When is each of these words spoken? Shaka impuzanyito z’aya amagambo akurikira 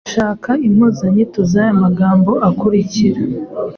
Shaka 0.13 0.51
impuzanyito 0.67 1.39
z’aya 1.51 1.71
amagambo 1.75 2.31
akurikira 2.49 3.21